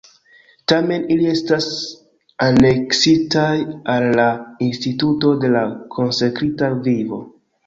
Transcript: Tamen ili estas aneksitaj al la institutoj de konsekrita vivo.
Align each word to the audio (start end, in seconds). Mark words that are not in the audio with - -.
Tamen 0.71 1.03
ili 1.15 1.27
estas 1.33 1.67
aneksitaj 2.45 3.51
al 3.97 4.07
la 4.21 4.27
institutoj 4.69 5.35
de 5.45 5.53
konsekrita 5.99 6.73
vivo. 6.91 7.23